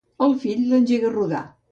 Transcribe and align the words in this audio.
El 0.27 0.31
fill 0.45 0.63
l'engega 0.71 1.07
a 1.09 1.11
rodar. 1.17 1.43